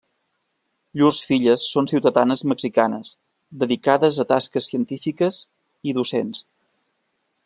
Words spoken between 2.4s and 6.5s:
mexicanes, dedicades a tasques científiques i docents.